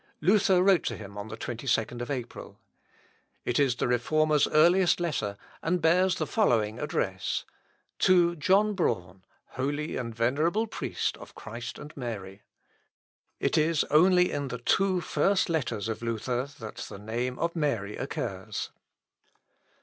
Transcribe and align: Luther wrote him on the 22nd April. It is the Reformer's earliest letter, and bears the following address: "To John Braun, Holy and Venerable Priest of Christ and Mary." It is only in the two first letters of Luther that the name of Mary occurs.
Luther 0.19 0.63
wrote 0.63 0.87
him 0.89 1.15
on 1.15 1.27
the 1.27 1.37
22nd 1.37 2.09
April. 2.09 2.59
It 3.45 3.59
is 3.59 3.75
the 3.75 3.87
Reformer's 3.87 4.47
earliest 4.47 4.99
letter, 4.99 5.37
and 5.61 5.79
bears 5.79 6.15
the 6.15 6.25
following 6.25 6.79
address: 6.79 7.45
"To 7.99 8.35
John 8.35 8.73
Braun, 8.73 9.23
Holy 9.49 9.97
and 9.97 10.15
Venerable 10.15 10.65
Priest 10.65 11.17
of 11.17 11.35
Christ 11.35 11.77
and 11.77 11.95
Mary." 11.95 12.41
It 13.39 13.59
is 13.59 13.83
only 13.91 14.31
in 14.31 14.47
the 14.47 14.57
two 14.57 15.01
first 15.01 15.49
letters 15.49 15.87
of 15.87 16.01
Luther 16.01 16.47
that 16.57 16.77
the 16.77 16.97
name 16.97 17.37
of 17.37 17.55
Mary 17.55 17.95
occurs. 17.95 18.71